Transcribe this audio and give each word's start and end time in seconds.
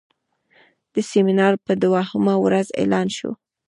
د 0.93 0.95
سیمینار 1.11 1.53
په 1.65 1.71
دوهمه 1.81 2.35
ورځ 2.45 2.67
اعلان 2.79 3.07
شو. 3.17 3.31